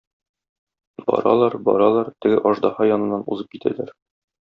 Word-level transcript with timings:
Баралар-баралар, 1.11 2.13
теге 2.23 2.43
аждаһа 2.55 2.93
яныннан 2.97 3.31
узып 3.37 3.57
китәләр. 3.59 3.99